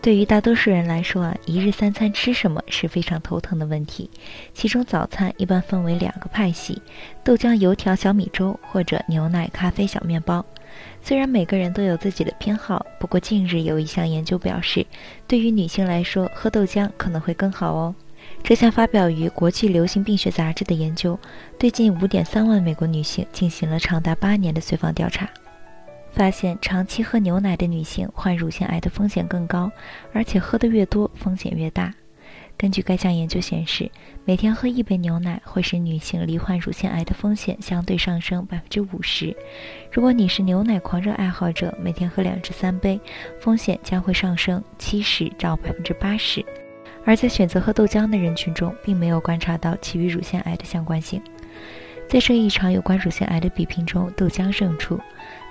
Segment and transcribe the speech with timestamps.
[0.00, 4.08] 对于大多数人来说啊，一日三餐吃什么是非常头疼的问题。
[4.54, 6.80] 其中早餐一般分为两个派系：
[7.24, 10.44] 豆浆、油条、小米粥，或者牛奶、咖啡、小面包。
[11.02, 14.86] 虽然每个人都有自己的偏好，不过近日有一项研究表示，
[15.26, 17.94] 对于女性来说，喝豆浆可能会更好哦。
[18.42, 21.18] 这项发表于《国际流行病学杂志》的研究，
[21.58, 25.28] 对近5.3万美国女性进行了长达八年的随访调查，
[26.18, 29.70] 发现长期喝牛奶的女性患乳腺癌的风险更高，
[30.12, 31.94] 而且喝得越多，风险越大。
[32.56, 33.88] 根据该项研究显示，
[34.24, 39.32] 每天喝一杯牛奶会使女性罹患乳腺癌的风险相对上升百分之五十。
[39.92, 43.00] 如果你是牛奶狂热爱好者，每天喝两至三杯，
[43.38, 46.44] 风险将会上升七十到百分之八十。
[47.04, 51.22] 而在选择喝豆浆的人群中，并没有观察到其与乳腺癌的相关性。
[52.08, 54.98] 在这一场有关乳腺癌的比拼中，豆浆胜出。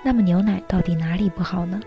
[0.04, 1.80] 那么牛奶到底哪里不好呢？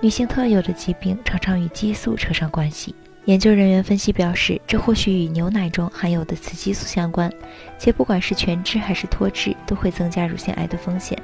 [0.00, 2.94] 女性特有的疾病常常与激素扯上关系。
[3.26, 7.32] 研究人员分析表示，这或许与牛奶中含有的雌激素相关，
[7.78, 11.16] 且不管是全脂还是脱脂，都会增加乳腺癌的风险。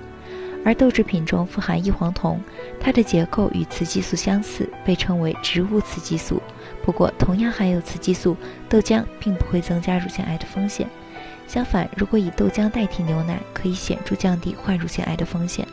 [0.65, 2.39] 而豆制品中富含异黄酮，
[2.81, 6.43] 它的结构与雌激素相似，被称为植物雌激素。
[6.85, 8.37] 不过，同样含有雌激素，
[8.69, 10.87] 豆浆并不会增加乳腺癌的风险。
[11.47, 15.67] 相反，如果以豆浆代替牛奶，可以显著降低患乳腺癌的风险。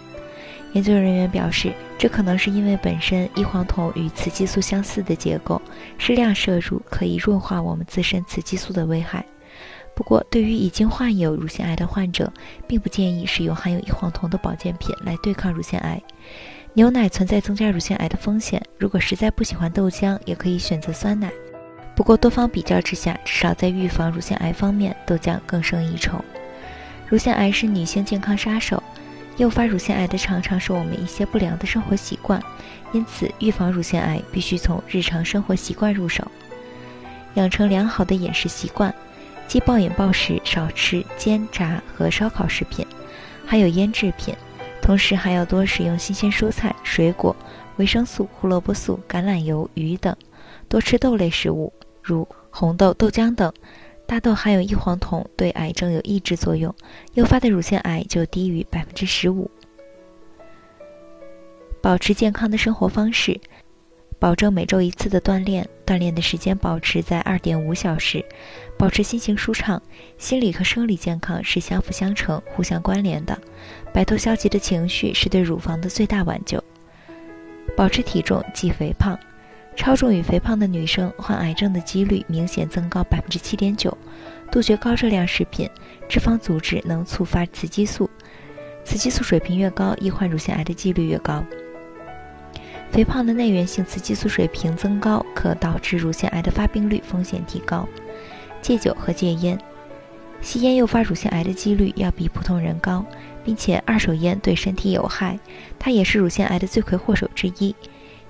[0.72, 5.62] 研究人员表示，这可能是因为本身异黄酮与雌激素相似的结构，
[5.98, 9.26] 适量摄入可以弱化我们自身雌激素的危害。
[9.96, 12.32] 不过，对于已经患有乳腺癌的患者，
[12.68, 16.02] 并不建议使用含有异黄酮的保健品来对抗乳腺癌。
[16.74, 21.32] 牛奶存在增加乳腺癌的风险，如果实在不喜欢豆浆，也可以选择酸奶。
[21.96, 26.20] 不过，多方比较之下，至少在预防乳腺癌方面，豆浆更胜一筹。
[27.08, 28.84] 乳腺癌是女性健康杀手，
[29.38, 32.44] 诱发乳腺癌的常常是我们一些不良的生活习惯，
[32.92, 36.30] 因此预防乳腺癌必须从日常生活习惯入手，
[37.36, 38.94] 养成良好的饮食习惯。
[39.48, 42.86] 忌暴饮暴食，少吃煎炸和烧烤食品，
[43.46, 44.36] 还有腌制品。
[44.82, 47.36] 同时还要多食用新鲜蔬菜、水果、
[47.78, 50.16] 维生素、胡萝卜素、橄榄油、鱼等，
[50.70, 51.74] 多吃豆类食物，
[52.04, 53.52] 如红豆、豆浆等。
[54.08, 56.76] 大豆含有异黄酮，对癌症有抑制作用，
[57.16, 59.50] 诱发的乳腺癌就低于百分之十五。
[61.82, 63.40] 保持健康的生活方式。
[64.18, 68.24] 保证每周一次的锻炼，锻炼的时间保持在二点五小时，
[68.78, 69.82] 保持心情舒畅。
[70.18, 73.38] 心理和生理健康是相辅相成、互相关联的。
[73.94, 76.64] 摆脱消极的情绪是对乳房的最大挽救。
[77.76, 79.20] 保持体重忌肥胖，
[79.76, 83.96] 超重与肥胖的女生患癌症的几率明显增高百分之七点九。
[84.50, 85.70] 杜绝高热量食品，
[86.08, 88.10] 脂肪组织能触发雌激素，
[88.86, 91.44] 雌激素水平越高，易患乳腺癌的几率越高。
[92.96, 97.86] 肥胖的内源性雌激素水平增高，可导致乳腺癌的发病率风险提高。
[98.62, 99.60] 戒酒和戒烟，
[100.40, 103.06] 吸烟诱发乳腺癌的几率要比普通人高，
[103.44, 105.38] 并且二手烟对身体有害，
[105.78, 107.76] 它也是乳腺癌的罪魁祸首之一。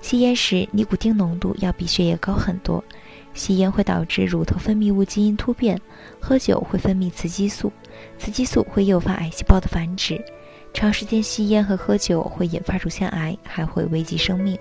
[0.00, 2.82] 吸烟时尼古丁浓度要比血液高很多，
[3.34, 5.80] 吸烟会导致乳头分泌物基因突变，
[6.18, 7.72] 喝酒会分泌雌激素，
[8.18, 10.20] 雌激素会诱发癌细胞的繁殖。
[10.76, 14.58] 长时间吸烟和喝酒会引发乳腺癌，还会危及生命。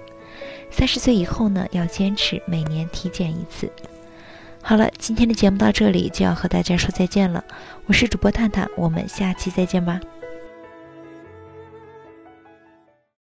[0.71, 3.69] 三十岁以后呢，要坚持每年体检一次。
[4.63, 7.43] 好了，今天的节目到这里就要和大家说再见了。
[7.85, 9.99] 我是主播探探，我们下期再见吧。